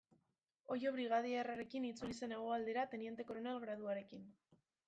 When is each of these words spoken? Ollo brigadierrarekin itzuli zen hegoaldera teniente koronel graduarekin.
Ollo 0.75 0.93
brigadierrarekin 0.95 1.85
itzuli 1.89 2.17
zen 2.21 2.35
hegoaldera 2.39 2.89
teniente 2.95 3.29
koronel 3.33 3.63
graduarekin. 3.67 4.27